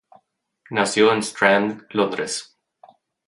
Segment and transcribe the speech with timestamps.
[0.71, 2.57] Nació en Strand, Londres.